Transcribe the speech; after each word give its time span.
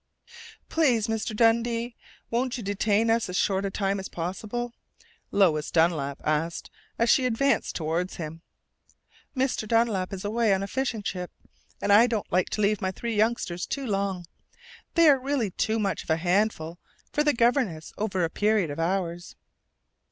"Please, 0.67 1.05
Mr. 1.05 1.35
Dundee, 1.35 1.95
won't 2.31 2.57
you 2.57 2.63
detain 2.63 3.11
us 3.11 3.29
as 3.29 3.35
short 3.37 3.65
a 3.65 3.69
time 3.69 3.99
as 3.99 4.09
possible?" 4.09 4.73
Lois 5.29 5.69
Dunlap 5.69 6.19
asked, 6.23 6.71
as 6.97 7.07
she 7.07 7.27
advanced 7.27 7.75
toward 7.75 8.09
him. 8.15 8.41
"Mr. 9.37 9.67
Dunlap 9.67 10.11
is 10.11 10.25
away 10.25 10.55
on 10.55 10.63
a 10.63 10.67
fishing 10.67 11.03
trip, 11.03 11.29
and 11.79 11.93
I 11.93 12.07
don't 12.07 12.31
like 12.31 12.49
to 12.49 12.61
leave 12.61 12.81
my 12.81 12.89
three 12.89 13.13
youngsters 13.15 13.67
too 13.67 13.85
long. 13.85 14.25
They 14.95 15.07
are 15.07 15.19
really 15.19 15.51
too 15.51 15.77
much 15.77 16.01
of 16.01 16.09
a 16.09 16.17
handful 16.17 16.79
for 17.13 17.23
the 17.23 17.31
governess, 17.33 17.93
over 17.95 18.23
a 18.23 18.29
period 18.31 18.71
of 18.71 18.79
hours." 18.79 19.35